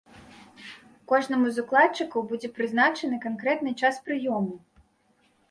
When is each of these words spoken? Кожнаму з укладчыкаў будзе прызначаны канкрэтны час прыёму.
Кожнаму 1.11 1.51
з 1.57 1.63
укладчыкаў 1.65 2.25
будзе 2.33 2.49
прызначаны 2.57 3.21
канкрэтны 3.27 3.71
час 3.85 4.03
прыёму. 4.09 4.53